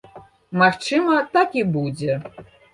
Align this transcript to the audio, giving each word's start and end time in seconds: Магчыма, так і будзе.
Магчыма, 0.61 1.19
так 1.37 1.55
і 1.63 1.67
будзе. 1.79 2.21